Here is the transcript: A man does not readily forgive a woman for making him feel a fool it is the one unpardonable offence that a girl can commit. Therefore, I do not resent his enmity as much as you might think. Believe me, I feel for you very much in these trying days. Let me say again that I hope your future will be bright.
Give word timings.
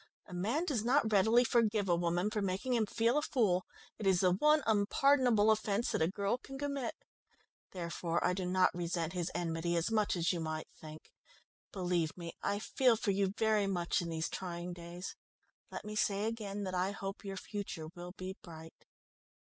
A 0.27 0.33
man 0.33 0.65
does 0.65 0.83
not 0.83 1.11
readily 1.13 1.43
forgive 1.43 1.87
a 1.87 1.95
woman 1.95 2.31
for 2.31 2.41
making 2.41 2.73
him 2.73 2.87
feel 2.87 3.19
a 3.19 3.21
fool 3.21 3.67
it 3.99 4.07
is 4.07 4.21
the 4.21 4.31
one 4.31 4.63
unpardonable 4.65 5.51
offence 5.51 5.91
that 5.91 6.01
a 6.01 6.07
girl 6.07 6.39
can 6.39 6.57
commit. 6.57 6.95
Therefore, 7.71 8.19
I 8.25 8.33
do 8.33 8.45
not 8.47 8.73
resent 8.73 9.13
his 9.13 9.29
enmity 9.35 9.75
as 9.75 9.91
much 9.91 10.15
as 10.15 10.33
you 10.33 10.39
might 10.39 10.65
think. 10.75 11.11
Believe 11.71 12.17
me, 12.17 12.33
I 12.41 12.57
feel 12.57 12.95
for 12.95 13.11
you 13.11 13.31
very 13.37 13.67
much 13.67 14.01
in 14.01 14.09
these 14.09 14.27
trying 14.27 14.73
days. 14.73 15.15
Let 15.69 15.85
me 15.85 15.95
say 15.95 16.25
again 16.25 16.63
that 16.63 16.73
I 16.73 16.89
hope 16.93 17.23
your 17.23 17.37
future 17.37 17.85
will 17.93 18.13
be 18.17 18.35
bright. 18.41 18.73